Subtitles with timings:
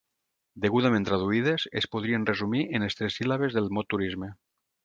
[0.63, 4.35] Degudament traduïdes, es podrien resumir en les tres síl·labes del mot turisme.